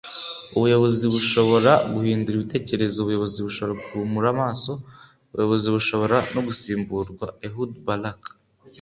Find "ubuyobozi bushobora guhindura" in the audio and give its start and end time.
0.57-2.35